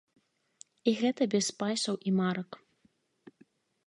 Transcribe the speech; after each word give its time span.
І 0.91 0.93
гэта 1.01 1.27
без 1.33 1.45
спайсаў 1.53 1.95
і 2.13 2.13
марак. 2.21 2.57